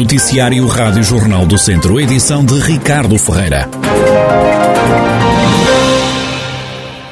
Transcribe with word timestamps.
Noticiário 0.00 0.66
Rádio 0.66 1.02
Jornal 1.02 1.44
do 1.44 1.58
Centro, 1.58 2.00
edição 2.00 2.42
de 2.42 2.58
Ricardo 2.58 3.18
Ferreira. 3.18 3.68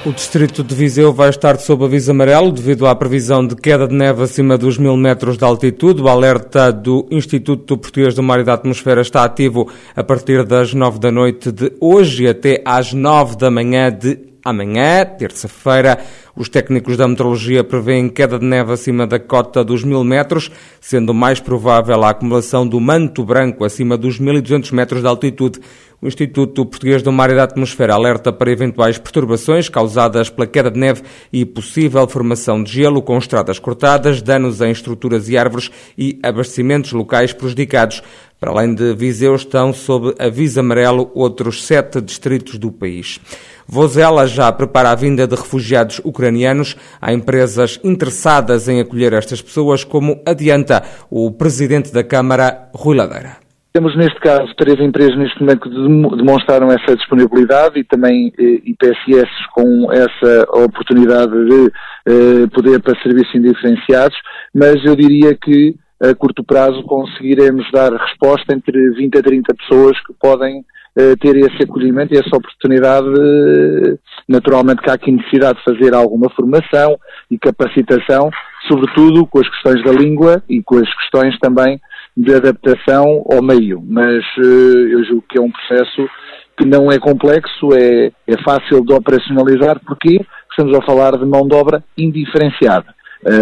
O 0.07 0.11
distrito 0.11 0.65
de 0.65 0.75
Viseu 0.75 1.13
vai 1.13 1.29
estar 1.29 1.59
sob 1.59 1.85
aviso 1.85 2.13
amarelo 2.13 2.51
devido 2.51 2.87
à 2.87 2.95
previsão 2.97 3.47
de 3.47 3.55
queda 3.55 3.87
de 3.87 3.95
neve 3.95 4.23
acima 4.23 4.57
dos 4.57 4.79
mil 4.79 4.97
metros 4.97 5.37
de 5.37 5.45
altitude. 5.45 6.01
O 6.01 6.09
alerta 6.09 6.73
do 6.73 7.07
Instituto 7.11 7.77
Português 7.77 8.15
do 8.15 8.23
Mar 8.23 8.41
e 8.41 8.45
da 8.45 8.55
Atmosfera 8.55 9.03
está 9.03 9.23
ativo 9.23 9.69
a 9.95 10.03
partir 10.03 10.47
das 10.47 10.73
nove 10.73 10.99
da 10.99 11.13
noite 11.13 11.53
de 11.53 11.71
hoje 11.79 12.27
até 12.27 12.63
às 12.65 12.95
nove 12.95 13.37
da 13.37 13.51
manhã 13.51 13.93
de 13.93 14.19
amanhã, 14.49 15.05
terça-feira. 15.05 15.99
Os 16.35 16.49
técnicos 16.49 16.97
da 16.97 17.09
meteorologia 17.09 17.65
prevêem 17.65 18.09
queda 18.09 18.39
de 18.39 18.45
neve 18.45 18.73
acima 18.73 19.07
da 19.07 19.19
cota 19.19 19.65
dos 19.65 19.83
mil 19.83 20.05
metros, 20.05 20.51
sendo 20.81 21.13
mais 21.13 21.41
provável 21.41 22.05
a 22.05 22.11
acumulação 22.11 22.67
do 22.67 22.79
manto 22.79 23.25
branco 23.25 23.65
acima 23.65 23.97
dos 23.97 24.21
1.200 24.21 24.73
metros 24.73 25.03
de 25.03 25.09
altitude. 25.09 25.61
O 26.01 26.07
Instituto 26.07 26.65
Português 26.65 27.03
do 27.03 27.11
Mar 27.11 27.29
e 27.29 27.35
da 27.35 27.43
Atmosfera 27.43 27.93
alerta 27.93 28.33
para 28.33 28.53
eventuais 28.53 28.99
perturbações 28.99 29.69
causadas 29.69 30.31
pela 30.31 30.47
queda 30.47 30.71
de 30.71 30.79
neve 30.79 31.03
e 31.33 31.45
possível 31.45 32.07
formação 32.07 32.63
de 32.63 32.73
gelo 32.73 33.03
com 33.03 33.19
estradas 33.19 33.59
cortadas, 33.59 34.23
danos 34.23 34.61
em 34.61 34.71
estruturas 34.71 35.29
e 35.29 35.37
árvores 35.37 35.73
e 35.99 36.17
abastecimentos 36.23 36.93
locais 36.93 37.33
prejudicados. 37.33 38.01
Para 38.41 38.53
além 38.53 38.73
de 38.73 38.95
Viseu, 38.95 39.35
estão 39.35 39.73
sob 39.73 40.15
aviso 40.17 40.61
amarelo 40.61 41.11
outros 41.13 41.65
sete 41.67 42.01
distritos 42.01 42.57
do 42.57 42.71
país. 42.71 43.19
Vozela 43.67 44.29
já 44.29 44.51
prepara 44.53 44.93
a 44.93 44.95
vinda 44.95 45.27
de 45.27 45.35
refugiados 45.35 46.01
ucranianos. 46.05 46.77
Há 47.01 47.13
empresas 47.13 47.81
interessadas 47.83 48.69
em 48.69 48.81
acolher 48.81 49.13
estas 49.13 49.43
pessoas, 49.43 49.83
como 49.83 50.23
adianta 50.25 50.85
o 51.11 51.33
presidente 51.33 51.93
da 51.93 52.05
Câmara, 52.05 52.71
Rui 52.73 52.97
Ladeira. 52.97 53.39
Temos 53.73 53.97
neste 53.97 54.19
caso 54.21 54.55
três 54.57 54.81
empresas 54.81 55.17
neste 55.19 55.41
momento 55.41 55.61
que 55.61 56.17
demonstraram 56.17 56.69
essa 56.69 56.97
disponibilidade 56.97 57.79
e 57.79 57.85
também 57.85 58.33
eh, 58.39 58.61
IPSS 58.65 59.31
com 59.53 59.93
essa 59.93 60.49
oportunidade 60.53 61.33
de 61.33 61.73
eh, 62.07 62.47
poder 62.55 62.81
para 62.81 63.01
serviços 63.03 63.35
indiferenciados, 63.35 64.17
mas 64.55 64.83
eu 64.85 64.97
diria 64.97 65.37
que 65.37 65.77
a 66.01 66.15
curto 66.15 66.45
prazo 66.45 66.83
conseguiremos 66.85 67.67
dar 67.73 67.93
resposta 67.93 68.55
entre 68.55 68.91
20 68.91 69.19
a 69.19 69.23
30 69.23 69.55
pessoas 69.55 69.99
que 70.07 70.13
podem 70.13 70.65
eh, 70.97 71.15
ter 71.17 71.37
esse 71.37 71.63
acolhimento 71.63 72.13
e 72.13 72.19
essa 72.19 72.37
oportunidade, 72.37 73.07
eh, 73.07 73.99
naturalmente 74.29 74.83
que 74.83 74.91
há 74.91 74.95
aqui 74.95 75.13
necessidade 75.13 75.59
de 75.59 75.65
fazer 75.65 75.95
alguma 75.95 76.29
formação 76.31 76.99
e 77.31 77.39
capacitação, 77.39 78.31
sobretudo 78.67 79.27
com 79.27 79.39
as 79.39 79.49
questões 79.49 79.85
da 79.85 79.93
língua 79.93 80.43
e 80.49 80.63
com 80.63 80.77
as 80.77 80.93
questões 80.95 81.39
também 81.39 81.81
de 82.17 82.35
adaptação 82.35 83.25
ao 83.31 83.43
meio. 83.43 83.81
Mas 83.87 84.25
eh, 84.39 84.95
eu 84.95 85.05
julgo 85.05 85.25
que 85.29 85.39
é 85.39 85.41
um 85.41 85.53
processo 85.53 86.09
que 86.57 86.67
não 86.67 86.91
é 86.91 86.99
complexo, 86.99 87.73
é, 87.73 88.11
é 88.27 88.43
fácil 88.45 88.85
de 88.85 88.93
operacionalizar, 88.93 89.81
porque 89.87 90.21
estamos 90.51 90.77
a 90.77 90.83
falar 90.83 91.17
de 91.17 91.25
mão 91.25 91.47
de 91.47 91.55
obra 91.55 91.85
indiferenciada. 91.97 92.98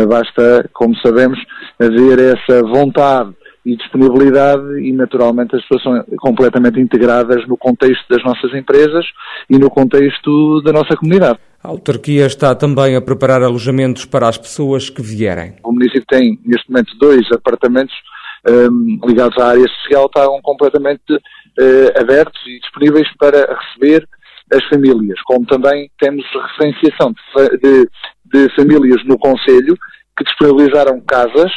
Basta, 0.09 0.69
como 0.73 0.97
sabemos, 0.97 1.39
haver 1.79 2.19
essa 2.19 2.63
vontade 2.63 3.35
e 3.67 3.77
disponibilidade 3.77 4.81
e 4.81 4.93
naturalmente 4.93 5.57
as 5.57 5.63
pessoas 5.63 5.83
são 5.83 6.19
completamente 6.19 6.79
integradas 6.79 7.47
no 7.49 7.57
contexto 7.57 8.05
das 8.09 8.23
nossas 8.23 8.55
empresas 8.55 9.05
e 9.51 9.59
no 9.59 9.69
contexto 9.69 10.63
da 10.63 10.73
nossa 10.73 10.97
comunidade. 10.97 11.39
A 11.63 11.69
autarquia 11.69 12.27
está 12.27 12.55
também 12.55 12.95
a 12.95 13.01
preparar 13.01 13.43
alojamentos 13.43 14.05
para 14.05 14.29
as 14.29 14.39
pessoas 14.39 14.89
que 14.89 15.03
vierem. 15.03 15.57
O 15.65 15.73
município 15.73 16.05
tem 16.09 16.39
neste 16.45 16.71
momento 16.71 16.97
dois 16.97 17.27
apartamentos 17.33 17.95
um, 18.49 19.01
ligados 19.05 19.37
à 19.39 19.49
área 19.49 19.67
social, 19.83 20.07
estão 20.07 20.41
completamente 20.43 21.13
uh, 21.13 22.01
abertos 22.01 22.41
e 22.47 22.61
disponíveis 22.61 23.09
para 23.19 23.53
receber 23.53 24.09
as 24.53 24.65
famílias, 24.69 25.21
como 25.23 25.47
também 25.47 25.91
temos 25.99 26.25
referenciação 26.35 27.13
de, 27.13 27.59
de, 27.59 27.89
de 28.33 28.55
famílias 28.55 29.05
no 29.05 29.19
Conselho 29.19 29.77
que 30.17 30.25
disponibilizaram 30.25 31.01
casas 31.01 31.51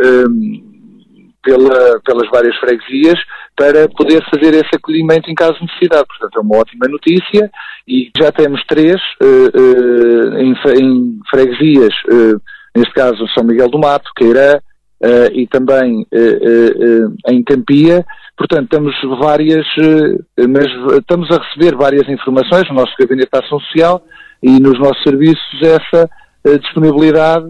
um, 0.00 0.74
pela, 1.42 2.00
pelas 2.00 2.28
várias 2.30 2.56
freguesias 2.56 3.18
para 3.56 3.88
poder 3.88 4.22
fazer 4.30 4.54
esse 4.54 4.74
acolhimento 4.74 5.30
em 5.30 5.34
caso 5.34 5.54
de 5.54 5.62
necessidade. 5.62 6.06
Portanto, 6.06 6.38
é 6.38 6.40
uma 6.40 6.58
ótima 6.58 6.86
notícia 6.88 7.50
e 7.86 8.10
já 8.18 8.32
temos 8.32 8.64
três 8.66 8.96
uh, 9.22 9.50
uh, 9.54 10.38
em, 10.38 10.54
em, 10.80 11.18
freguesias, 11.30 11.94
uh, 12.10 12.40
neste 12.76 12.92
caso 12.94 13.28
São 13.34 13.44
Miguel 13.44 13.68
do 13.68 13.78
Mato, 13.78 14.10
Queirã 14.16 14.58
e 15.32 15.46
também 15.46 16.06
em 17.28 17.42
Campia. 17.42 18.04
Portanto, 18.36 18.68
temos 18.68 18.94
várias, 19.20 19.66
mas 20.48 20.66
estamos 20.98 21.30
a 21.30 21.40
receber 21.42 21.76
várias 21.76 22.08
informações 22.08 22.68
no 22.68 22.74
nosso 22.74 22.92
Gabinete 22.98 23.30
de 23.32 23.38
Ação 23.38 23.60
Social 23.60 24.02
e 24.42 24.58
nos 24.60 24.78
nossos 24.78 25.02
serviços 25.02 25.62
essa 25.62 26.10
disponibilidade 26.60 27.46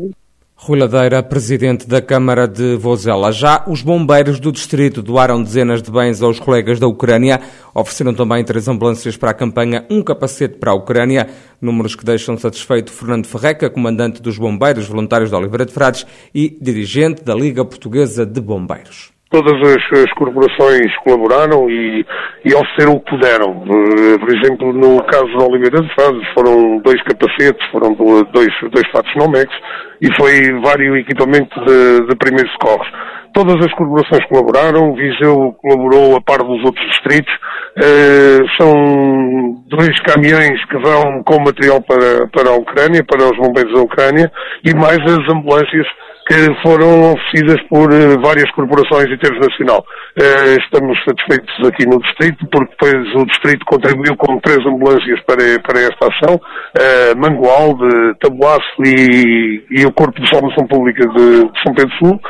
Rui 0.67 0.79
Ladeira, 0.79 1.23
presidente 1.23 1.87
da 1.87 2.01
Câmara 2.01 2.49
de 2.49 2.77
Vozela. 2.77 3.31
Já 3.31 3.63
os 3.67 3.83
bombeiros 3.83 4.41
do 4.41 4.51
distrito 4.51 5.03
doaram 5.03 5.43
dezenas 5.43 5.83
de 5.83 5.91
bens 5.91 6.23
aos 6.23 6.41
colegas 6.41 6.81
da 6.81 6.87
Ucrânia. 6.87 7.39
Ofereceram 7.75 8.15
também 8.15 8.43
três 8.43 8.67
ambulâncias 8.67 9.15
para 9.15 9.33
a 9.33 9.35
campanha 9.35 9.85
Um 9.91 10.03
Capacete 10.03 10.57
para 10.57 10.71
a 10.71 10.75
Ucrânia. 10.75 11.29
Números 11.61 11.95
que 11.95 12.03
deixam 12.03 12.39
satisfeito 12.39 12.91
Fernando 12.91 13.27
Ferreca, 13.27 13.69
comandante 13.69 14.23
dos 14.23 14.39
bombeiros 14.39 14.87
voluntários 14.87 15.29
de 15.29 15.37
Oliveira 15.37 15.67
de 15.67 15.73
Frades 15.75 16.07
e 16.35 16.57
dirigente 16.59 17.23
da 17.23 17.35
Liga 17.35 17.63
Portuguesa 17.63 18.25
de 18.25 18.41
Bombeiros 18.41 19.14
todas 19.31 19.55
as, 19.69 19.99
as, 19.99 20.13
corporações 20.13 20.95
colaboraram 20.99 21.69
e, 21.69 22.07
e 22.45 22.55
ofereceram 22.55 22.93
o 22.95 23.01
que 23.01 23.11
puderam. 23.11 23.51
Uh, 23.51 24.19
por 24.19 24.37
exemplo, 24.37 24.73
no 24.73 25.03
caso 25.05 25.27
da 25.37 25.45
Oliveira 25.47 25.81
de 25.81 25.95
Frades, 25.95 26.29
foram 26.35 26.79
dois 26.79 27.03
capacetes, 27.03 27.67
foram 27.71 27.95
dois, 27.95 28.49
dois 28.71 28.89
fatos 28.93 29.15
Nomex 29.17 29.53
e 30.01 30.15
foi 30.17 30.53
vários 30.61 30.99
equipamentos 30.99 31.65
de, 31.65 32.07
de 32.07 32.17
primeiros 32.17 32.51
socorros. 32.53 32.87
Todas 33.33 33.57
as 33.67 33.75
corporações 33.75 34.25
colaboraram, 34.27 34.95
Viseu 34.95 35.57
colaborou 35.61 36.17
a 36.17 36.21
par 36.21 36.39
dos 36.39 36.65
outros 36.65 36.87
distritos. 36.91 37.35
Uh, 37.77 38.47
são 38.57 39.65
dois 39.67 39.99
caminhões 40.03 40.65
que 40.67 40.79
vão 40.79 41.25
com 41.25 41.41
material 41.41 41.83
para, 41.83 42.29
para 42.29 42.51
a 42.51 42.57
Ucrânia, 42.57 43.03
para 43.03 43.25
os 43.25 43.37
bombeiros 43.37 43.75
da 43.75 43.81
Ucrânia, 43.81 44.31
e 44.65 44.73
mais 44.75 45.01
as 45.01 45.35
ambulâncias 45.35 45.87
que 46.27 46.63
foram 46.63 47.13
oferecidas 47.13 47.61
por 47.69 47.93
uh, 47.93 48.21
várias 48.23 48.51
corporações 48.53 49.11
em 49.11 49.19
termos 49.19 49.47
nacional. 49.47 49.85
Uh, 50.19 50.59
estamos 50.59 50.99
satisfeitos 51.05 51.69
aqui 51.69 51.87
no 51.87 52.01
Distrito, 52.01 52.47
porque 52.51 52.71
depois 52.71 53.15
o 53.15 53.27
Distrito 53.27 53.65
contribuiu 53.67 54.17
com 54.17 54.39
três 54.41 54.59
ambulâncias 54.67 55.21
para, 55.27 55.61
para 55.61 55.81
esta 55.81 56.09
ação, 56.09 56.37
uh, 56.37 57.19
Mangualde, 57.19 58.15
Tabuaço 58.21 58.83
e, 58.87 59.65
e, 59.71 59.85
o 59.85 59.93
Corpo 59.93 60.21
de 60.21 60.29
Salvação 60.31 60.67
Pública 60.67 61.07
de, 61.09 61.45
de 61.45 61.63
São 61.63 61.75
Pedro 61.75 61.93
Sul, 61.99 62.21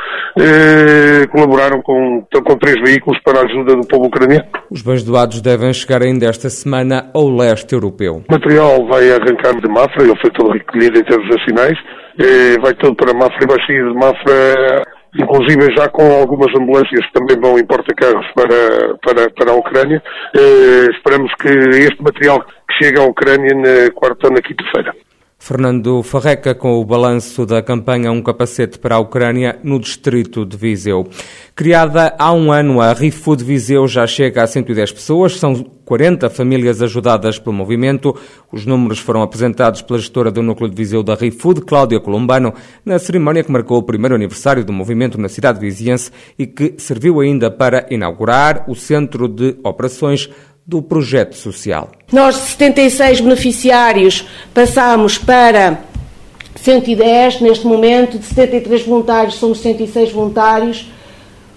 colaboraram 1.31 1.81
com, 1.81 2.25
com 2.31 2.57
três 2.57 2.75
veículos 2.85 3.17
para 3.23 3.39
a 3.39 3.43
ajuda 3.43 3.75
do 3.75 3.87
povo 3.87 4.07
ucraniano. 4.07 4.45
Os 4.69 4.81
bens 4.81 5.03
doados 5.03 5.41
devem 5.41 5.71
chegar 5.73 6.01
ainda 6.01 6.25
esta 6.25 6.49
semana 6.49 7.09
ao 7.13 7.29
leste 7.29 7.73
europeu. 7.73 8.23
O 8.27 8.31
material 8.31 8.85
vai 8.87 9.09
arrancar 9.11 9.55
de 9.59 9.69
Mafra, 9.69 10.03
ele 10.03 10.19
foi 10.19 10.31
todo 10.31 10.51
recolhido 10.51 10.99
em 10.99 11.03
termos 11.03 11.29
nacionais, 11.29 11.77
vai 12.61 12.73
todo 12.75 12.95
para 12.95 13.13
Mafra 13.13 13.39
e 13.41 13.47
vai 13.47 13.65
sair 13.65 13.84
de 13.91 13.99
Mafra, 13.99 14.83
inclusive 15.17 15.75
já 15.75 15.89
com 15.89 16.03
algumas 16.19 16.53
ambulâncias 16.55 17.05
que 17.05 17.13
também 17.13 17.39
vão 17.39 17.57
em 17.57 17.65
porta-carros 17.65 18.25
para, 18.33 18.97
para, 19.01 19.29
para 19.31 19.51
a 19.51 19.55
Ucrânia. 19.55 20.01
esperamos 20.91 21.33
que 21.35 21.49
este 21.49 22.01
material 22.01 22.41
que 22.41 22.83
chega 22.83 23.01
à 23.01 23.05
Ucrânia 23.05 23.55
na 23.55 23.91
quarta 23.91 24.27
ou 24.27 24.33
na 24.33 24.41
quinta-feira. 24.41 24.93
Fernando 25.45 26.01
Farreca 26.01 26.55
com 26.55 26.81
o 26.81 26.83
balanço 26.83 27.45
da 27.45 27.61
campanha 27.61 28.11
Um 28.11 28.19
Capacete 28.19 28.79
para 28.79 28.95
a 28.95 28.99
Ucrânia 28.99 29.59
no 29.63 29.79
distrito 29.79 30.43
de 30.43 30.57
Viseu. 30.57 31.07
Criada 31.53 32.15
há 32.17 32.33
um 32.33 32.51
ano, 32.51 32.81
a 32.81 32.93
ReFood 32.93 33.43
Viseu 33.43 33.87
já 33.87 34.07
chega 34.07 34.41
a 34.41 34.47
110 34.47 34.93
pessoas, 34.93 35.37
são 35.37 35.53
40 35.85 36.31
famílias 36.31 36.81
ajudadas 36.81 37.37
pelo 37.37 37.55
movimento. 37.55 38.15
Os 38.51 38.65
números 38.65 38.97
foram 38.97 39.21
apresentados 39.21 39.83
pela 39.83 39.99
gestora 39.99 40.31
do 40.31 40.41
Núcleo 40.41 40.67
de 40.67 40.75
Viseu 40.75 41.03
da 41.03 41.13
ReFood, 41.13 41.61
Cláudia 41.61 41.99
Colombano, 41.99 42.51
na 42.83 42.97
cerimónia 42.97 43.43
que 43.43 43.51
marcou 43.51 43.77
o 43.77 43.83
primeiro 43.83 44.15
aniversário 44.15 44.65
do 44.65 44.73
movimento 44.73 45.21
na 45.21 45.29
cidade 45.29 45.59
viziense 45.59 46.09
e 46.39 46.47
que 46.47 46.73
serviu 46.79 47.19
ainda 47.19 47.51
para 47.51 47.85
inaugurar 47.91 48.65
o 48.67 48.73
Centro 48.73 49.27
de 49.27 49.55
Operações 49.63 50.27
do 50.65 50.81
projeto 50.81 51.35
social. 51.35 51.91
Nós, 52.11 52.35
de 52.35 52.41
76 52.41 53.21
beneficiários, 53.21 54.25
passamos 54.53 55.17
para 55.17 55.81
110 56.55 57.41
neste 57.41 57.67
momento, 57.67 58.17
de 58.17 58.25
73 58.25 58.83
voluntários, 58.83 59.35
somos 59.35 59.59
106 59.59 60.11
voluntários, 60.11 60.89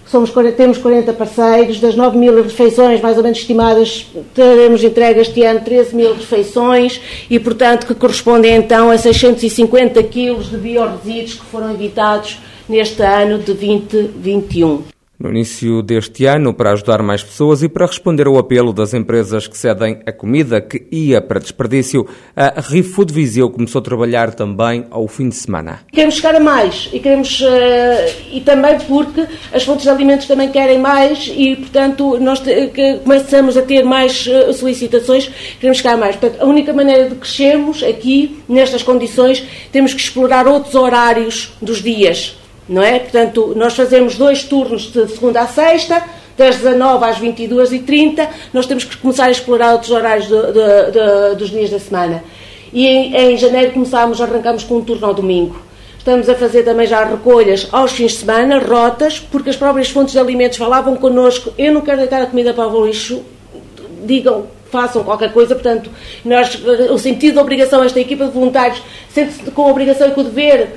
somos, 0.04 0.30
temos 0.56 0.78
40 0.78 1.12
parceiros, 1.12 1.80
das 1.80 1.94
9 1.94 2.18
mil 2.18 2.42
refeições 2.42 3.00
mais 3.00 3.16
ou 3.16 3.22
menos 3.22 3.38
estimadas, 3.38 4.06
teremos 4.34 4.82
entregue 4.84 5.20
este 5.20 5.42
ano 5.42 5.60
13 5.60 5.96
mil 5.96 6.14
refeições 6.14 7.00
e, 7.30 7.38
portanto, 7.38 7.86
que 7.86 7.94
correspondem 7.94 8.56
então 8.56 8.90
a 8.90 8.98
650 8.98 10.02
quilos 10.04 10.50
de 10.50 10.56
biorresíduos 10.58 11.34
que 11.34 11.44
foram 11.46 11.72
evitados 11.72 12.38
neste 12.68 13.02
ano 13.02 13.38
de 13.38 13.44
2021. 13.46 14.97
No 15.18 15.30
início 15.30 15.82
deste 15.82 16.26
ano 16.26 16.54
para 16.54 16.72
ajudar 16.72 17.02
mais 17.02 17.24
pessoas 17.24 17.62
e 17.62 17.68
para 17.68 17.86
responder 17.86 18.28
ao 18.28 18.38
apelo 18.38 18.72
das 18.72 18.94
empresas 18.94 19.48
que 19.48 19.58
cedem 19.58 19.98
a 20.06 20.12
comida 20.12 20.60
que 20.60 20.86
ia 20.92 21.20
para 21.20 21.40
desperdício, 21.40 22.06
a 22.36 22.60
ReFood 22.60 23.12
Viseu 23.12 23.50
começou 23.50 23.80
a 23.80 23.82
trabalhar 23.82 24.32
também 24.32 24.86
ao 24.90 25.08
fim 25.08 25.28
de 25.28 25.34
semana. 25.34 25.80
Queremos 25.90 26.14
chegar 26.14 26.36
a 26.36 26.40
mais 26.40 26.88
e 26.92 27.00
queremos 27.00 27.40
uh, 27.40 27.46
e 28.32 28.40
também 28.42 28.78
porque 28.80 29.26
as 29.52 29.64
fontes 29.64 29.82
de 29.82 29.90
alimentos 29.90 30.26
também 30.26 30.52
querem 30.52 30.78
mais 30.78 31.28
e 31.34 31.56
portanto 31.56 32.18
nós 32.20 32.40
começamos 33.02 33.56
a 33.56 33.62
ter 33.62 33.82
mais 33.82 34.24
uh, 34.26 34.52
solicitações, 34.52 35.28
queremos 35.58 35.78
chegar 35.78 35.94
a 35.94 35.96
mais. 35.96 36.14
Portanto, 36.14 36.40
a 36.40 36.46
única 36.46 36.72
maneira 36.72 37.08
de 37.08 37.16
crescermos 37.16 37.82
aqui 37.82 38.38
nestas 38.48 38.84
condições 38.84 39.44
temos 39.72 39.92
que 39.92 40.00
explorar 40.00 40.46
outros 40.46 40.76
horários 40.76 41.56
dos 41.60 41.82
dias 41.82 42.38
não 42.68 42.82
é? 42.82 42.98
Portanto, 42.98 43.54
nós 43.56 43.74
fazemos 43.74 44.16
dois 44.16 44.44
turnos 44.44 44.92
de 44.92 45.08
segunda 45.08 45.40
a 45.40 45.46
sexta, 45.46 46.04
das 46.36 46.56
19 46.56 47.04
às 47.04 47.18
22h30, 47.18 48.28
nós 48.52 48.66
temos 48.66 48.84
que 48.84 48.96
começar 48.96 49.24
a 49.24 49.30
explorar 49.30 49.72
outros 49.72 49.90
horários 49.90 50.28
de, 50.28 50.36
de, 50.36 50.92
de, 50.92 51.36
dos 51.36 51.50
dias 51.50 51.70
da 51.70 51.80
semana. 51.80 52.22
E 52.72 52.86
em, 52.86 53.16
em 53.16 53.36
janeiro 53.36 53.72
começámos, 53.72 54.20
arrancamos 54.20 54.62
com 54.62 54.76
um 54.76 54.84
turno 54.84 55.06
ao 55.06 55.14
domingo. 55.14 55.60
Estamos 55.98 56.28
a 56.28 56.34
fazer 56.36 56.62
também 56.62 56.86
já 56.86 57.04
recolhas 57.04 57.68
aos 57.72 57.92
fins 57.92 58.12
de 58.12 58.18
semana, 58.18 58.58
rotas, 58.60 59.18
porque 59.18 59.50
as 59.50 59.56
próprias 59.56 59.90
fontes 59.90 60.12
de 60.12 60.18
alimentos 60.20 60.56
falavam 60.56 60.96
connosco, 60.96 61.52
eu 61.58 61.72
não 61.72 61.80
quero 61.80 61.98
deitar 61.98 62.22
a 62.22 62.26
comida 62.26 62.54
para 62.54 62.68
o 62.68 62.86
lixo, 62.86 63.22
digam, 64.04 64.46
façam 64.70 65.02
qualquer 65.02 65.32
coisa, 65.32 65.54
portanto, 65.54 65.90
nós, 66.24 66.58
o 66.90 66.98
sentido 66.98 67.34
da 67.34 67.42
obrigação, 67.42 67.82
esta 67.82 67.98
equipa 67.98 68.26
de 68.26 68.30
voluntários 68.30 68.80
sente-se 69.10 69.50
com 69.50 69.62
a 69.62 69.70
obrigação 69.70 70.08
e 70.08 70.12
com 70.12 70.20
o 70.20 70.24
dever 70.24 70.68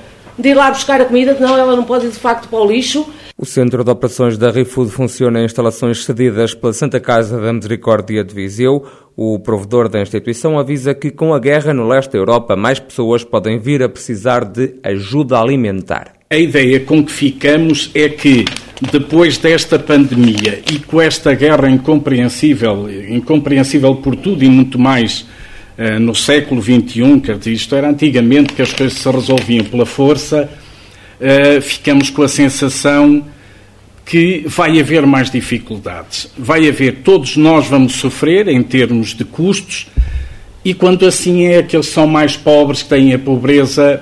de 0.42 0.50
ir 0.50 0.54
lá 0.54 0.70
buscar 0.72 1.00
a 1.00 1.06
comida, 1.06 1.36
senão 1.36 1.58
ela 1.58 1.76
não 1.76 1.84
pode 1.84 2.08
ir 2.08 2.10
de 2.10 2.20
facto 2.20 2.50
para 2.50 2.60
o 2.60 2.70
lixo. 2.70 3.08
O 3.38 3.46
Centro 3.46 3.84
de 3.84 3.90
Operações 3.90 4.38
da 4.38 4.52
ReFood 4.52 4.92
funciona 4.92 5.40
em 5.40 5.46
instalações 5.46 6.04
cedidas 6.04 6.54
pela 6.54 6.74
Santa 6.74 7.00
Casa 7.00 7.40
da 7.40 7.52
Misericórdia 7.52 8.24
de 8.24 8.36
Viseu. 8.36 8.86
O 9.16 9.40
provedor 9.40 9.90
da 9.90 10.02
instituição 10.02 10.60
avisa 10.60 10.94
que 10.94 11.10
com 11.10 11.34
a 11.34 11.40
guerra 11.40 11.74
no 11.74 11.88
leste 11.88 12.12
da 12.12 12.20
Europa, 12.20 12.56
mais 12.56 12.80
pessoas 12.80 13.24
podem 13.24 13.60
vir 13.60 13.82
a 13.82 13.90
precisar 13.90 14.46
de 14.46 14.76
ajuda 14.84 15.40
alimentar. 15.40 16.14
A 16.30 16.38
ideia 16.38 16.80
com 16.80 17.04
que 17.04 17.12
ficamos 17.12 17.92
é 17.94 18.10
que 18.10 18.46
depois 18.92 19.38
desta 19.38 19.78
pandemia 19.78 20.62
e 20.72 20.80
com 20.80 21.02
esta 21.02 21.34
guerra 21.34 21.70
incompreensível, 21.70 22.90
incompreensível 23.10 23.96
por 23.96 24.16
tudo 24.16 24.44
e 24.44 24.50
muito 24.50 24.80
mais 24.80 25.26
no 26.00 26.13
século 26.13 26.62
XXI, 26.62 27.19
quer 27.23 27.38
dizer, 27.38 27.53
isto 27.53 27.75
era 27.75 27.89
antigamente 27.89 28.53
que 28.53 28.62
as 28.62 28.73
coisas 28.73 28.97
se 28.97 29.09
resolviam 29.09 29.65
pela 29.65 29.85
força, 29.85 30.50
uh, 31.19 31.62
ficamos 31.62 32.09
com 32.09 32.23
a 32.23 32.27
sensação 32.27 33.25
que 34.06 34.44
vai 34.45 34.79
haver 34.79 35.06
mais 35.06 35.31
dificuldades. 35.31 36.29
Vai 36.38 36.68
haver, 36.68 36.97
todos 37.03 37.38
nós 37.38 37.68
vamos 37.68 37.94
sofrer 37.94 38.47
em 38.47 38.62
termos 38.62 39.13
de 39.13 39.23
custos, 39.23 39.88
e 40.63 40.73
quando 40.73 41.06
assim 41.06 41.45
é, 41.45 41.59
aqueles 41.59 41.88
que 41.88 41.94
são 41.94 42.06
mais 42.06 42.35
pobres, 42.35 42.83
que 42.83 42.89
têm 42.89 43.13
a 43.13 43.19
pobreza 43.19 44.01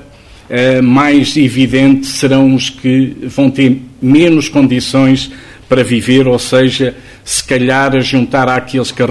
uh, 0.50 0.84
mais 0.84 1.38
evidente, 1.38 2.08
serão 2.08 2.56
os 2.56 2.70
que 2.70 3.16
vão 3.24 3.50
ter 3.50 3.82
menos 4.02 4.50
condições 4.50 5.32
para 5.70 5.84
viver, 5.84 6.28
ou 6.28 6.40
seja, 6.40 6.96
se 7.24 7.44
calhar 7.44 7.96
a 7.96 8.00
juntar 8.00 8.50
àqueles 8.50 8.92
que 8.92 9.04
a 9.04 9.08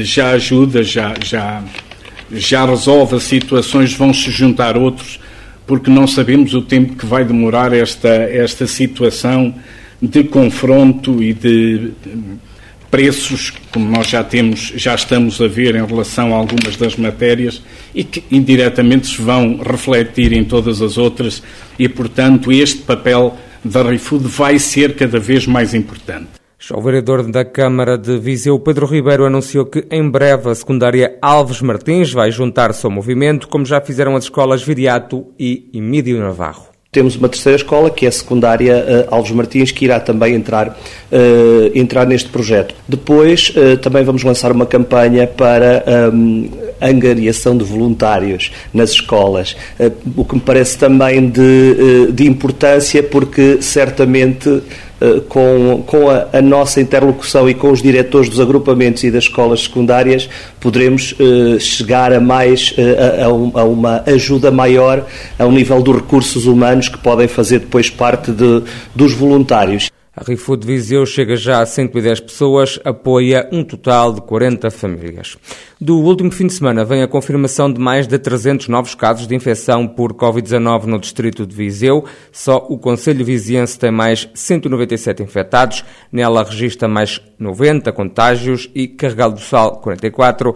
já 0.00 0.30
ajuda, 0.32 0.82
já, 0.82 1.14
já, 1.24 1.62
já 2.32 2.64
resolve 2.64 3.16
as 3.16 3.24
situações, 3.24 3.92
vão 3.92 4.12
se 4.12 4.30
juntar 4.30 4.76
outros, 4.76 5.20
porque 5.66 5.90
não 5.90 6.06
sabemos 6.06 6.54
o 6.54 6.62
tempo 6.62 6.96
que 6.96 7.06
vai 7.06 7.24
demorar 7.24 7.72
esta, 7.72 8.08
esta 8.08 8.66
situação 8.66 9.54
de 10.00 10.24
confronto 10.24 11.22
e 11.22 11.32
de 11.32 11.92
preços, 12.90 13.52
como 13.70 13.88
nós 13.88 14.08
já 14.08 14.24
temos, 14.24 14.72
já 14.74 14.94
estamos 14.94 15.40
a 15.40 15.46
ver 15.46 15.76
em 15.76 15.84
relação 15.84 16.34
a 16.34 16.36
algumas 16.36 16.76
das 16.76 16.96
matérias 16.96 17.62
e 17.94 18.02
que 18.02 18.24
indiretamente 18.30 19.06
se 19.06 19.22
vão 19.22 19.58
refletir 19.58 20.32
em 20.32 20.44
todas 20.44 20.82
as 20.82 20.98
outras 20.98 21.42
e, 21.78 21.88
portanto, 21.88 22.50
este 22.50 22.80
papel 22.80 23.36
da 23.64 23.82
ReFood 23.82 24.26
vai 24.26 24.58
ser 24.58 24.96
cada 24.96 25.20
vez 25.20 25.46
mais 25.46 25.72
importante. 25.72 26.39
Já 26.62 26.76
o 26.76 26.80
vereador 26.82 27.22
da 27.22 27.42
Câmara 27.42 27.96
de 27.96 28.18
Viseu, 28.18 28.58
Pedro 28.58 28.84
Ribeiro, 28.84 29.24
anunciou 29.24 29.64
que 29.64 29.86
em 29.90 30.06
breve 30.06 30.50
a 30.50 30.54
secundária 30.54 31.16
Alves 31.22 31.62
Martins 31.62 32.12
vai 32.12 32.30
juntar-se 32.30 32.84
ao 32.84 32.92
movimento, 32.92 33.48
como 33.48 33.64
já 33.64 33.80
fizeram 33.80 34.14
as 34.14 34.24
escolas 34.24 34.62
Viriato 34.62 35.24
e 35.38 35.70
Emílio 35.72 36.20
Navarro. 36.20 36.66
Temos 36.92 37.16
uma 37.16 37.30
terceira 37.30 37.56
escola, 37.56 37.88
que 37.88 38.04
é 38.04 38.10
a 38.10 38.12
secundária 38.12 38.76
uh, 38.76 39.14
Alves 39.14 39.30
Martins, 39.30 39.70
que 39.70 39.86
irá 39.86 39.98
também 40.00 40.34
entrar, 40.34 40.68
uh, 40.68 41.70
entrar 41.72 42.04
neste 42.04 42.28
projeto. 42.28 42.74
Depois, 42.86 43.54
uh, 43.56 43.78
também 43.78 44.04
vamos 44.04 44.22
lançar 44.22 44.52
uma 44.52 44.66
campanha 44.66 45.26
para 45.26 45.82
um, 46.12 46.50
angariação 46.78 47.56
de 47.56 47.64
voluntários 47.64 48.52
nas 48.74 48.90
escolas, 48.90 49.54
o 50.16 50.24
que 50.24 50.34
me 50.34 50.40
parece 50.40 50.78
também 50.78 51.28
de, 51.28 52.10
de 52.10 52.26
importância, 52.26 53.02
porque 53.02 53.60
certamente 53.60 54.62
com, 55.28 55.82
com 55.86 56.10
a, 56.10 56.28
a, 56.32 56.42
nossa 56.42 56.80
interlocução 56.80 57.48
e 57.48 57.54
com 57.54 57.70
os 57.70 57.82
diretores 57.82 58.28
dos 58.28 58.38
agrupamentos 58.38 59.02
e 59.02 59.10
das 59.10 59.24
escolas 59.24 59.62
secundárias, 59.62 60.28
poderemos 60.60 61.12
uh, 61.12 61.58
chegar 61.58 62.12
a 62.12 62.20
mais, 62.20 62.72
uh, 62.72 63.54
a, 63.54 63.60
a, 63.60 63.64
uma 63.64 64.02
ajuda 64.06 64.50
maior 64.50 65.06
ao 65.38 65.50
nível 65.50 65.82
dos 65.82 65.96
recursos 65.96 66.46
humanos 66.46 66.88
que 66.88 66.98
podem 66.98 67.26
fazer 67.26 67.60
depois 67.60 67.88
parte 67.88 68.30
de, 68.30 68.62
dos 68.94 69.12
voluntários. 69.12 69.89
A 70.20 70.22
ReFood 70.22 70.66
Viseu 70.66 71.06
chega 71.06 71.34
já 71.34 71.62
a 71.62 71.66
110 71.66 72.20
pessoas, 72.20 72.78
apoia 72.84 73.48
um 73.50 73.64
total 73.64 74.12
de 74.12 74.20
40 74.20 74.70
famílias. 74.70 75.38
Do 75.80 75.98
último 75.98 76.30
fim 76.30 76.46
de 76.46 76.52
semana 76.52 76.84
vem 76.84 77.02
a 77.02 77.08
confirmação 77.08 77.72
de 77.72 77.80
mais 77.80 78.06
de 78.06 78.18
300 78.18 78.68
novos 78.68 78.94
casos 78.94 79.26
de 79.26 79.34
infecção 79.34 79.88
por 79.88 80.12
Covid-19 80.12 80.84
no 80.84 80.98
distrito 80.98 81.46
de 81.46 81.56
Viseu. 81.56 82.04
Só 82.30 82.58
o 82.68 82.76
Conselho 82.76 83.24
Viziense 83.24 83.78
tem 83.78 83.90
mais 83.90 84.28
197 84.34 85.22
infectados. 85.22 85.86
Nela 86.12 86.44
registra 86.44 86.86
mais 86.86 87.18
90 87.38 87.90
contágios 87.90 88.68
e 88.74 88.88
Carregal 88.88 89.32
do 89.32 89.40
Sal 89.40 89.78
44 89.78 90.54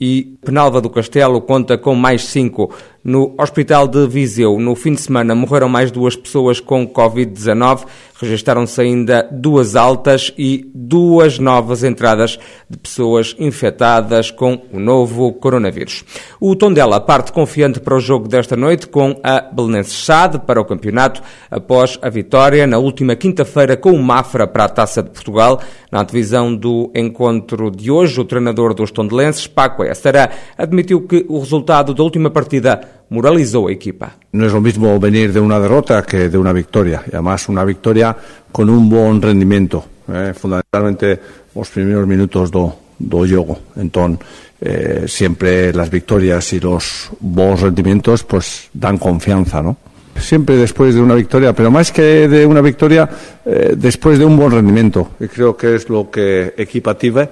e 0.00 0.36
Penalva 0.44 0.80
do 0.80 0.90
Castelo 0.90 1.40
conta 1.40 1.78
com 1.78 1.94
mais 1.94 2.24
5. 2.24 2.74
No 3.04 3.34
Hospital 3.36 3.86
de 3.86 4.06
Viseu, 4.06 4.58
no 4.58 4.74
fim 4.74 4.94
de 4.94 5.02
semana, 5.02 5.34
morreram 5.34 5.68
mais 5.68 5.90
duas 5.90 6.16
pessoas 6.16 6.58
com 6.58 6.88
Covid-19. 6.88 7.84
Registaram-se 8.18 8.80
ainda 8.80 9.28
duas 9.30 9.76
altas 9.76 10.32
e 10.38 10.70
duas 10.74 11.38
novas 11.38 11.84
entradas 11.84 12.38
de 12.70 12.78
pessoas 12.78 13.36
infectadas 13.38 14.30
com 14.30 14.62
o 14.72 14.80
novo 14.80 15.30
coronavírus. 15.34 16.02
O 16.40 16.56
Tondela 16.56 16.98
parte 16.98 17.30
confiante 17.30 17.78
para 17.78 17.94
o 17.94 18.00
jogo 18.00 18.26
desta 18.26 18.56
noite 18.56 18.86
com 18.86 19.20
a 19.22 19.40
Belenenses 19.40 20.02
Sade 20.02 20.38
para 20.38 20.60
o 20.60 20.64
campeonato, 20.64 21.20
após 21.50 21.98
a 22.00 22.08
vitória 22.08 22.66
na 22.66 22.78
última 22.78 23.14
quinta-feira 23.14 23.76
com 23.76 23.92
o 23.92 24.02
Mafra 24.02 24.46
para 24.46 24.64
a 24.64 24.68
Taça 24.68 25.02
de 25.02 25.10
Portugal. 25.10 25.60
Na 25.92 26.02
divisão 26.02 26.56
do 26.56 26.90
encontro 26.94 27.70
de 27.70 27.90
hoje, 27.90 28.18
o 28.18 28.24
treinador 28.24 28.72
dos 28.72 28.90
tondelenses, 28.90 29.46
Paco 29.46 29.84
Estera, 29.84 30.30
admitiu 30.56 31.02
que 31.02 31.26
o 31.28 31.38
resultado 31.38 31.92
da 31.92 32.02
última 32.02 32.30
partida 32.30 32.93
moralizó 33.10 33.68
equipa. 33.70 34.16
No 34.32 34.46
es 34.46 34.52
lo 34.52 34.60
mismo 34.60 34.98
venir 34.98 35.32
de 35.32 35.40
una 35.40 35.58
derrota 35.60 36.02
que 36.02 36.28
de 36.28 36.38
una 36.38 36.52
victoria, 36.52 37.02
y 37.06 37.10
además 37.10 37.48
una 37.48 37.64
victoria 37.64 38.16
con 38.50 38.68
un 38.70 38.88
buen 38.88 39.20
rendimiento, 39.20 39.84
eh, 40.12 40.32
fundamentalmente 40.34 41.20
los 41.54 41.68
primeros 41.68 42.06
minutos 42.06 42.50
do, 42.50 42.74
do 42.98 43.18
juego. 43.18 43.58
Entonces, 43.76 44.26
eh, 44.60 45.04
siempre 45.06 45.72
las 45.72 45.90
victorias 45.90 46.52
y 46.52 46.60
los 46.60 47.10
buenos 47.20 47.60
rendimientos 47.60 48.24
pues 48.24 48.70
dan 48.72 48.98
confianza, 48.98 49.62
¿no? 49.62 49.76
Siempre 50.16 50.56
después 50.56 50.94
de 50.94 51.00
una 51.00 51.14
victoria, 51.14 51.52
pero 51.52 51.70
más 51.70 51.90
que 51.90 52.28
de 52.28 52.46
una 52.46 52.60
victoria, 52.60 53.08
eh, 53.44 53.74
después 53.76 54.18
de 54.18 54.24
un 54.24 54.36
buen 54.36 54.52
rendimiento, 54.52 55.10
que 55.18 55.28
creo 55.28 55.56
que 55.56 55.74
es 55.74 55.88
lo 55.88 56.08
que 56.10 56.54
equipativa 56.56 57.28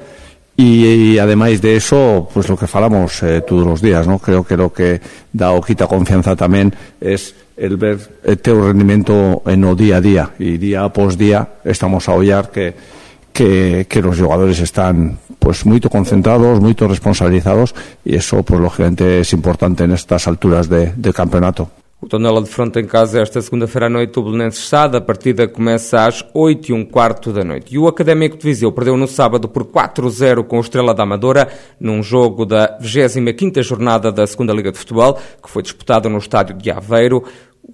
y, 0.56 1.14
y, 1.14 1.18
además 1.18 1.60
de 1.62 1.76
eso, 1.76 2.28
pues 2.32 2.48
lo 2.48 2.56
que 2.56 2.66
falamos 2.66 3.22
eh, 3.22 3.42
todos 3.46 3.66
los 3.66 3.80
días, 3.80 4.06
¿no? 4.06 4.18
Creo 4.18 4.44
que 4.44 4.56
lo 4.56 4.72
que 4.72 5.00
da 5.32 5.52
o 5.52 5.62
quita 5.62 5.86
confianza 5.86 6.36
también 6.36 6.74
es 7.00 7.34
el 7.56 7.76
ver 7.76 7.98
el 8.24 8.38
teu 8.38 8.60
rendimiento 8.60 9.42
en 9.46 9.64
o 9.64 9.74
día 9.74 9.96
a 9.96 10.00
día 10.00 10.30
y 10.38 10.58
día 10.58 10.88
pos 10.92 11.16
día 11.16 11.60
estamos 11.64 12.08
a 12.08 12.12
ollar 12.12 12.50
que, 12.50 12.74
que, 13.32 14.02
los 14.02 14.18
jugadores 14.20 14.60
están 14.60 15.18
pues 15.38 15.64
muy 15.64 15.80
concentrados, 15.80 16.60
muy 16.60 16.74
responsabilizados 16.74 17.74
y 18.04 18.16
eso 18.16 18.42
pues 18.42 18.60
lógicamente 18.60 19.20
es 19.20 19.32
importante 19.32 19.84
en 19.84 19.92
estas 19.92 20.28
alturas 20.28 20.68
de, 20.68 20.92
de 20.96 21.12
campeonato. 21.12 21.81
O 22.02 22.08
Tondela 22.08 22.42
de 22.42 22.48
fronte 22.48 22.80
em 22.80 22.84
casa 22.84 23.20
esta 23.20 23.40
segunda-feira 23.40 23.86
à 23.86 23.88
noite, 23.88 24.18
o 24.18 24.24
Belenenses 24.24 24.66
Sade. 24.66 24.96
A 24.96 25.00
partida 25.00 25.46
começa 25.46 26.04
às 26.04 26.24
8 26.34 26.70
e 26.70 26.72
um 26.72 26.84
quarto 26.84 27.32
da 27.32 27.44
noite. 27.44 27.72
E 27.72 27.78
o 27.78 27.86
Académico 27.86 28.36
de 28.36 28.42
Viseu 28.42 28.72
perdeu 28.72 28.96
no 28.96 29.06
sábado 29.06 29.48
por 29.48 29.64
4-0 29.64 30.42
com 30.42 30.58
o 30.58 30.60
Estrela 30.60 30.92
da 30.92 31.04
Amadora, 31.04 31.46
num 31.78 32.02
jogo 32.02 32.44
da 32.44 32.76
25ª 32.80 33.62
jornada 33.62 34.10
da 34.10 34.26
Segunda 34.26 34.52
Liga 34.52 34.72
de 34.72 34.78
Futebol, 34.78 35.16
que 35.40 35.48
foi 35.48 35.62
disputado 35.62 36.08
no 36.08 36.18
estádio 36.18 36.56
de 36.56 36.72
Aveiro. 36.72 37.22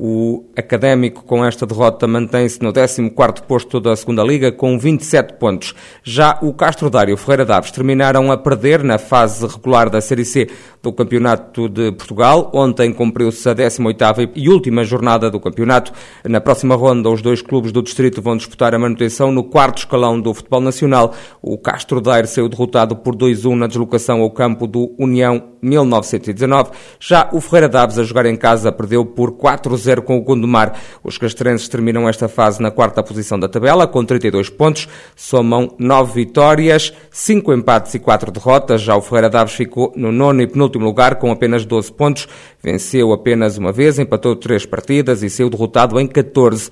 O 0.00 0.44
Académico, 0.56 1.24
com 1.24 1.44
esta 1.44 1.66
derrota, 1.66 2.06
mantém-se 2.06 2.62
no 2.62 2.72
14º 2.72 3.42
posto 3.42 3.80
da 3.80 3.96
segunda 3.96 4.22
Liga, 4.22 4.52
com 4.52 4.78
27 4.78 5.34
pontos. 5.34 5.74
Já 6.04 6.38
o 6.40 6.54
Castro 6.54 6.88
Dário 6.88 7.10
e 7.10 7.14
o 7.14 7.16
Ferreira 7.16 7.44
Daves 7.44 7.72
terminaram 7.72 8.30
a 8.30 8.36
perder 8.36 8.84
na 8.84 8.96
fase 8.96 9.44
regular 9.44 9.90
da 9.90 10.00
Série 10.00 10.24
C 10.24 10.46
do 10.80 10.92
Campeonato 10.92 11.68
de 11.68 11.90
Portugal. 11.90 12.48
Ontem 12.54 12.92
cumpriu-se 12.92 13.48
a 13.48 13.54
18ª 13.56 14.30
e 14.36 14.48
última 14.48 14.84
jornada 14.84 15.28
do 15.28 15.40
campeonato. 15.40 15.92
Na 16.24 16.40
próxima 16.40 16.76
ronda, 16.76 17.10
os 17.10 17.20
dois 17.20 17.42
clubes 17.42 17.72
do 17.72 17.82
distrito 17.82 18.22
vão 18.22 18.36
disputar 18.36 18.76
a 18.76 18.78
manutenção 18.78 19.32
no 19.32 19.42
quarto 19.42 19.78
escalão 19.78 20.20
do 20.20 20.32
futebol 20.32 20.60
nacional. 20.60 21.12
O 21.42 21.58
Castro 21.58 22.00
Daire 22.00 22.28
saiu 22.28 22.48
derrotado 22.48 22.94
por 22.94 23.16
2-1 23.16 23.56
na 23.56 23.66
deslocação 23.66 24.20
ao 24.20 24.30
campo 24.30 24.68
do 24.68 24.94
União 24.96 25.54
1919. 25.60 26.70
Já 27.00 27.28
o 27.32 27.40
Ferreira 27.40 27.68
Daves, 27.68 27.98
a 27.98 28.04
jogar 28.04 28.26
em 28.26 28.36
casa, 28.36 28.70
perdeu 28.70 29.04
por 29.04 29.32
4-0 29.32 29.87
com 30.02 30.16
o 30.16 30.20
Gondomar. 30.20 30.74
Os 31.02 31.16
castrenses 31.18 31.68
terminam 31.68 32.08
esta 32.08 32.28
fase 32.28 32.62
na 32.62 32.70
quarta 32.70 33.02
posição 33.02 33.38
da 33.38 33.48
tabela, 33.48 33.86
com 33.86 34.04
32 34.04 34.50
pontos, 34.50 34.88
somam 35.16 35.74
9 35.78 36.12
vitórias, 36.14 36.92
5 37.10 37.52
empates 37.52 37.94
e 37.94 37.98
4 37.98 38.30
derrotas. 38.30 38.80
Já 38.80 38.96
o 38.96 39.00
Ferreira 39.00 39.30
Daves 39.30 39.54
ficou 39.54 39.92
no 39.96 40.12
nono 40.12 40.42
e 40.42 40.46
penúltimo 40.46 40.84
lugar, 40.84 41.16
com 41.16 41.32
apenas 41.32 41.64
12 41.64 41.92
pontos. 41.92 42.28
Venceu 42.62 43.12
apenas 43.12 43.56
uma 43.56 43.72
vez, 43.72 43.98
empatou 43.98 44.36
3 44.36 44.66
partidas 44.66 45.22
e 45.22 45.30
saiu 45.30 45.50
derrotado 45.50 45.98
em 45.98 46.06
14. 46.06 46.70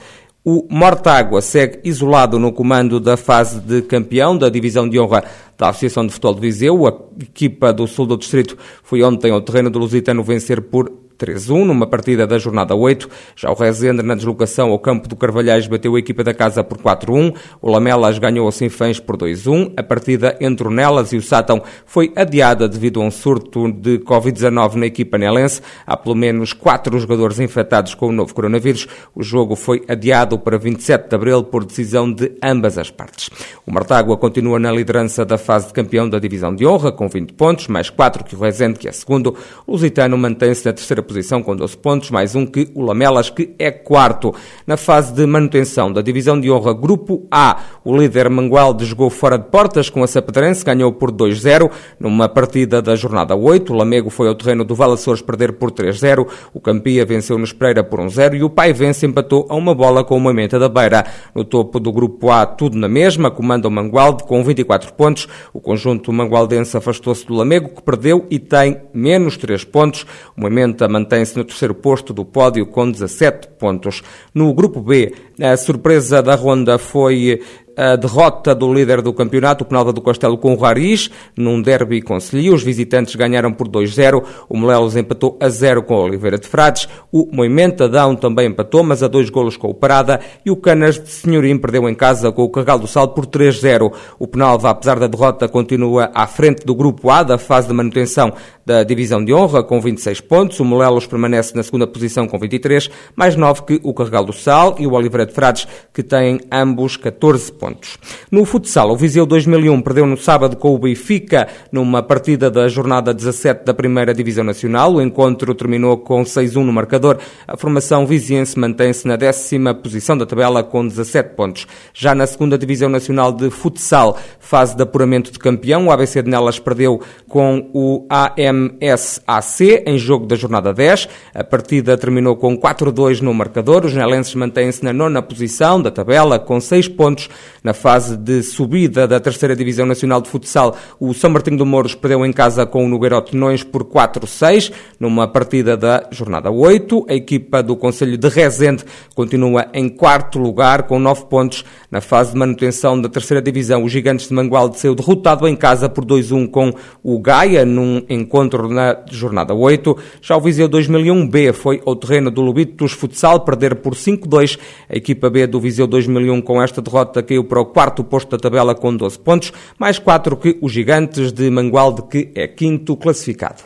O 0.49 0.65
Mortágua 0.71 1.43
segue 1.43 1.81
isolado 1.83 2.39
no 2.39 2.53
comando 2.53 3.01
da 3.01 3.17
fase 3.17 3.59
de 3.59 3.83
campeão 3.83 4.39
da 4.39 4.49
divisão 4.49 4.89
de 4.89 4.97
honra 4.97 5.25
da 5.59 5.71
Associação 5.71 6.07
de 6.07 6.13
Futebol 6.13 6.35
de 6.35 6.41
Viseu. 6.41 6.87
A 6.87 6.97
equipa 7.21 7.73
do 7.73 7.85
sul 7.89 8.07
do 8.07 8.17
distrito 8.17 8.57
foi 8.81 9.03
ontem 9.03 9.33
ao 9.33 9.41
terreno 9.41 9.71
do 9.71 9.81
Lusitano 9.81 10.23
vencer 10.23 10.61
por 10.61 11.06
3-1 11.19 11.65
numa 11.65 11.87
partida 11.87 12.27
da 12.27 12.39
jornada 12.39 12.75
8. 12.75 13.09
Já 13.35 13.51
o 13.51 13.55
Rezende, 13.55 14.03
na 14.03 14.15
deslocação 14.15 14.71
ao 14.71 14.79
campo 14.79 15.09
do 15.09 15.17
Carvalhais, 15.17 15.67
bateu 15.67 15.95
a 15.97 15.99
equipa 15.99 16.23
da 16.23 16.35
casa 16.35 16.63
por 16.63 16.79
4-1. 16.79 17.35
O 17.61 17.71
Lamelas 17.71 18.19
ganhou 18.19 18.47
o 18.47 18.53
Sinfãs 18.53 19.01
por 19.01 19.17
2-1. 19.17 19.73
A 19.77 19.83
partida 19.83 20.37
entre 20.41 20.67
o 20.67 20.71
Nelas 20.71 21.13
e 21.13 21.17
o 21.17 21.23
Sátão 21.23 21.63
foi 21.85 22.13
adiada 22.15 22.69
devido 22.69 23.01
a 23.01 23.05
um 23.05 23.11
surto 23.11 23.71
de 23.73 23.99
Covid-19 23.99 24.75
na 24.75 24.87
equipa 24.87 25.19
nelense. 25.19 25.61
Há 25.87 25.97
pelo 25.97 26.15
menos 26.15 26.53
quatro 26.53 26.99
jogadores 26.99 27.41
infectados 27.41 27.95
com 27.95 28.09
o 28.09 28.13
novo 28.13 28.35
coronavírus. 28.35 28.87
O 29.15 29.23
jogo 29.23 29.57
foi 29.57 29.83
adiado 29.89 30.39
para 30.39 30.59
27 30.59 31.09
de 31.09 31.15
abril 31.15 31.45
por 31.45 31.65
decisão 31.65 32.13
de 32.13 32.33
ambas 32.43 32.79
as 32.79 32.91
partes. 32.91 33.31
O 33.67 33.73
Martágua 33.73 34.17
continua 34.17 34.59
na 34.59 34.71
liderança 34.71 35.25
da 35.25 35.39
fase 35.39 35.69
de 35.69 35.73
campeão 35.73 36.09
da 36.09 36.19
divisão 36.19 36.55
de 36.55 36.67
honra, 36.67 36.93
com 36.93 37.09
20 37.09 37.33
pontos, 37.35 37.69
mais 37.69 37.91
4 37.91 38.25
que 38.25 38.35
o 38.35 38.39
Rezende, 38.39 38.79
que 38.79 38.89
é 38.89 38.93
segundo. 38.93 39.37
O 39.67 39.73
Lusitano 39.73 40.17
mantém-se 40.17 40.65
na 40.67 40.73
terceira 40.73 41.03
posição 41.07 41.43
com 41.43 41.55
12 41.55 41.77
pontos, 41.79 42.11
mais 42.11 42.35
um 42.35 42.45
que 42.45 42.69
o 42.75 42.83
Lamelas, 42.83 43.31
que 43.31 43.55
é 43.59 43.71
quarto. 43.71 44.35
Na 44.67 44.77
fase 44.77 45.15
de 45.15 45.25
manutenção 45.25 45.93
da 45.93 46.03
divisão 46.03 46.39
de 46.41 46.51
honra 46.51 46.75
Grupo 46.75 47.27
A, 47.31 47.61
o 47.85 47.97
líder 47.97 48.29
Mangualde 48.29 48.85
jogou 48.85 49.09
fora 49.09 49.39
de 49.39 49.45
portas 49.45 49.89
com 49.89 50.03
a 50.03 50.07
Sapedrense, 50.07 50.65
ganhou 50.65 50.93
por 50.93 51.13
2-0 51.13 51.71
numa 52.01 52.29
partida 52.29 52.83
da 52.83 52.97
jornada 52.97 53.37
8. 53.37 53.73
O 53.73 53.77
Lamego 53.77 54.11
foi 54.11 54.29
ao 54.29 54.35
terreno 54.35 54.65
do 54.65 54.75
Valaçores 54.75 55.23
perder 55.23 55.53
por 55.53 55.71
3-0. 55.71 56.27
O 56.53 56.61
Campia 56.61 57.07
venceu 57.07 57.39
no 57.39 57.45
Espreira 57.45 57.85
por 57.85 58.01
1-0 58.01 58.35
e 58.35 58.43
o 58.43 58.51
Pai 58.51 58.73
Vence 58.73 59.07
empatou 59.07 59.47
a 59.49 59.55
uma 59.55 59.75
bola 59.75 60.05
com 60.05 60.17
uma 60.17 60.33
menta 60.33 60.59
da 60.59 60.69
Beira. 60.69 61.07
No 61.35 61.45
topo 61.45 61.79
do 61.79 61.93
Grupo 61.93 62.31
A, 62.31 62.45
tudo 62.45 62.77
na 62.77 62.89
mesma, 62.89 63.31
comanda 63.31 63.69
o 63.69 63.71
Mangualde 63.71 64.25
com 64.25 64.43
24 64.43 64.93
pontos. 64.95 65.29
O 65.53 65.61
conjunto 65.61 66.13
mangualdense 66.13 66.77
afastou-se 66.77 67.27
do 67.27 67.35
Lamego, 67.35 67.69
que 67.69 67.83
perdeu 67.83 68.27
e 68.31 68.39
tem 68.39 68.81
menos 68.93 69.37
3 69.37 69.65
pontos. 69.65 70.05
O 70.37 70.41
Moimenta 70.41 70.89
mantém-se 70.97 71.37
no 71.37 71.45
terceiro 71.45 71.75
posto 71.75 72.15
do 72.15 72.25
pódio 72.25 72.67
com 72.67 72.91
17 72.91 73.49
pontos. 73.59 74.03
No 74.35 74.53
grupo 74.55 74.81
B, 74.81 75.13
a 75.41 75.57
surpresa 75.57 76.23
da 76.23 76.35
ronda 76.35 76.79
foi 76.79 77.41
a 77.77 77.95
derrota 77.95 78.55
do 78.55 78.73
líder 78.73 79.03
do 79.03 79.13
campeonato, 79.13 79.63
o 79.63 79.67
Penalva 79.67 79.93
do 79.93 80.01
Castelo, 80.01 80.39
com 80.39 80.55
o 80.55 80.57
Rariz, 80.57 81.11
num 81.37 81.61
derby 81.61 82.01
concelhio. 82.01 82.55
Os 82.55 82.63
visitantes 82.63 83.15
ganharam 83.15 83.53
por 83.53 83.69
2-0. 83.69 84.25
O 84.49 84.57
Molelos 84.57 84.97
empatou 84.97 85.37
a 85.39 85.51
0 85.51 85.83
com 85.83 85.95
o 85.95 86.05
Oliveira 86.05 86.39
de 86.39 86.49
Frades. 86.49 86.89
O 87.13 87.29
Moimenta 87.31 87.87
Dão 87.87 88.17
também 88.17 88.49
empatou, 88.49 88.83
mas 88.83 89.03
a 89.03 89.09
dois 89.09 89.29
golos 89.29 89.59
com 89.59 89.69
o 89.69 89.75
Parada. 89.75 90.21
E 90.45 90.51
o 90.51 90.57
Canas 90.57 90.99
de 90.99 91.11
Senhorim 91.11 91.59
perdeu 91.59 91.87
em 91.87 91.95
casa 91.95 92.33
com 92.33 92.45
o 92.45 92.49
Carral 92.49 92.79
do 92.79 92.87
Sal 92.87 93.09
por 93.09 93.27
3-0. 93.27 93.93
O 94.19 94.27
Penalva, 94.27 94.71
apesar 94.71 94.99
da 94.99 95.07
derrota, 95.07 95.47
continua 95.47 96.11
à 96.15 96.27
frente 96.27 96.65
do 96.65 96.75
grupo 96.75 97.11
A 97.11 97.23
da 97.23 97.37
fase 97.37 97.69
de 97.69 97.75
manutenção 97.75 98.33
da 98.67 98.83
divisão 98.83 99.25
de 99.25 99.33
honra 99.33 99.63
com 99.63 99.81
26 99.81 100.21
pontos. 100.23 100.59
O 100.59 100.65
Molelos 100.65 101.07
permanece 101.07 101.55
na 101.55 101.63
segunda 101.63 101.87
posição 101.87 102.27
com 102.27 102.37
23, 102.37 102.91
mais 103.15 103.37
9 103.37 103.63
que 103.63 103.81
o 103.85 103.95
Carregal 103.95 104.25
do 104.25 104.33
Sal 104.33 104.75
e 104.81 104.87
o 104.89 104.93
Oliveira 104.93 105.25
de 105.25 105.33
Frades, 105.33 105.69
que 105.95 106.03
têm 106.03 106.41
ambos 106.51 106.97
14 106.97 107.53
pontos. 107.53 107.97
No 108.29 108.45
futsal, 108.45 108.91
o 108.91 108.97
Viseu 108.97 109.25
2001 109.25 109.81
perdeu 109.83 110.05
no 110.05 110.17
sábado 110.17 110.57
com 110.57 110.75
o 110.75 110.79
Benfica 110.79 111.47
numa 111.71 112.03
partida 112.03 112.51
da 112.51 112.67
jornada 112.67 113.15
17 113.15 113.65
da 113.65 113.73
primeira 113.73 114.13
divisão 114.13 114.43
nacional. 114.43 114.95
O 114.95 115.01
encontro 115.01 115.55
terminou 115.55 115.99
com 115.99 116.25
6-1 116.25 116.65
no 116.65 116.73
marcador. 116.73 117.19
A 117.47 117.57
formação 117.57 118.05
viziense 118.05 118.59
mantém-se 118.59 119.07
na 119.07 119.15
décima 119.15 119.73
posição 119.75 120.19
da 120.19 120.27
tabela 120.27 120.65
com 120.65 120.85
17 120.85 121.37
pontos. 121.37 121.69
Já 121.95 122.17
na 122.17 122.27
segunda 122.27 122.59
divisão 122.59 122.89
nacional 122.89 123.31
de 123.31 123.49
futsal, 123.49 124.19
fase 124.41 124.75
de 124.75 124.83
apuramento 124.83 125.31
de 125.31 125.39
campeão, 125.39 125.87
o 125.87 125.93
ABC 125.93 126.21
de 126.21 126.31
Nelas 126.31 126.59
perdeu 126.59 127.01
com 127.29 127.71
o 127.73 128.05
AM 128.11 128.56
MSAC 128.57 129.85
em 129.87 129.99
jogo 129.99 130.27
da 130.27 130.37
jornada 130.37 130.73
10. 130.73 131.09
A 131.35 131.45
partida 131.45 131.97
terminou 131.99 132.37
com 132.37 132.57
4-2 132.57 133.21
no 133.21 133.35
marcador. 133.35 133.85
Os 133.85 133.93
nelenses 133.93 134.35
mantêm-se 134.35 134.83
na 134.83 134.93
nona 134.93 135.21
posição 135.21 135.81
da 135.81 135.91
tabela 135.91 136.39
com 136.39 136.59
6 136.59 136.89
pontos. 136.89 137.29
Na 137.63 137.75
fase 137.75 138.17
de 138.17 138.43
subida 138.43 139.07
da 139.07 139.21
terceira 139.21 139.55
Divisão 139.55 139.85
Nacional 139.85 140.21
de 140.21 140.31
Futsal, 140.31 140.77
o 140.99 141.13
São 141.13 141.31
Martinho 141.31 141.59
do 141.59 141.67
Mouros 141.67 141.95
perdeu 141.95 142.25
em 142.25 142.33
casa 142.33 142.65
com 142.65 142.85
o 142.85 142.89
Nogueirão 142.89 143.25
Nões 143.33 143.63
por 143.63 143.85
4-6 143.85 144.73
numa 145.01 145.27
partida 145.27 145.77
da 145.77 146.07
jornada 146.11 146.51
8. 146.51 147.07
A 147.09 147.15
equipa 147.15 147.63
do 147.63 147.77
Conselho 147.77 148.17
de 148.17 148.29
Rezende 148.29 148.85
continua 149.15 149.67
em 149.75 149.89
quarto 149.89 150.39
lugar 150.39 150.85
com 150.85 150.99
9 150.99 151.27
pontos. 151.27 151.65
Na 151.91 152.01
fase 152.01 152.33
de 152.33 152.39
manutenção 152.39 153.01
da 153.01 153.09
terceira 153.09 153.43
divisão, 153.43 153.85
os 153.85 153.91
Gigantes 153.93 154.29
de 154.29 154.35
Mangualde 154.35 154.79
saiu 154.79 154.95
derrotado 154.95 155.47
em 155.49 155.57
casa 155.57 155.89
por 155.89 156.05
2-1 156.05 156.49
com 156.49 156.73
o 157.03 157.19
Gaia 157.19 157.65
num 157.65 158.03
encontro 158.09 158.46
encontro 158.47 158.69
na 158.69 159.03
jornada 159.11 159.53
8. 159.53 159.97
Já 160.23 160.37
o 160.37 160.41
Viseu 160.41 160.69
2001B 160.69 161.53
foi 161.53 161.83
ao 161.85 161.97
terreno 161.97 162.31
do 162.31 162.41
Lobitos 162.41 162.93
Futsal 162.93 163.41
perder 163.41 163.77
por 163.77 163.95
5-2. 163.95 164.59
A 164.89 164.97
equipa 164.97 165.29
B 165.29 165.47
do 165.47 165.61
Viseu 165.61 165.87
2001 165.87 166.41
com 166.41 166.63
esta 166.63 166.81
derrota 166.81 167.23
caiu 167.23 167.45
para 167.45 167.61
o 167.61 167.67
quarto 167.67 168.05
posto 168.05 168.31
da 168.31 168.39
tabela 168.39 168.75
com 168.75 168.97
12 168.97 169.19
pontos, 169.19 169.53
mais 169.79 169.99
4 169.99 170.37
que 170.37 170.59
os 170.63 170.73
Gigantes 170.73 171.33
de 171.33 171.51
Mangualde 171.51 172.03
que 172.03 172.31
é 172.35 172.47
quinto 172.47 172.97
classificado. 172.97 173.63